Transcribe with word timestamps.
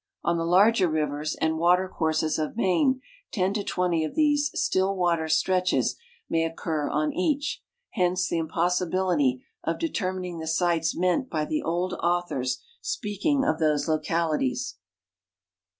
On 0.23 0.35
tiie 0.35 0.47
larger 0.49 0.89
rivers 0.89 1.35
and 1.35 1.59
watercourses 1.59 2.39
of 2.39 2.57
Maine 2.57 3.01
ten 3.31 3.53
to 3.53 3.63
twenty 3.63 4.03
of 4.03 4.15
these 4.15 4.49
"still 4.59 4.95
water 4.95 5.27
stretches" 5.27 5.95
may 6.27 6.43
occur 6.43 6.89
on 6.89 7.13
each; 7.13 7.61
lience 7.95 8.27
the 8.27 8.39
imposi 8.41 8.89
ibility 8.91 9.43
of 9.63 9.77
determining 9.77 10.39
the 10.39 10.47
sites 10.47 10.97
meant 10.97 11.29
by 11.29 11.45
the 11.45 11.61
old 11.61 11.93
authors 12.01 12.63
speaking 12.81 13.45
of 13.45 13.59
these 13.59 13.87
localities. 13.87 14.79